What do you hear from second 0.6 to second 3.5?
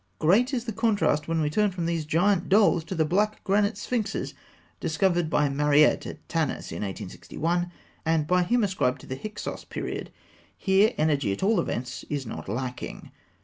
the contrast when we turn from these giant dolls to the black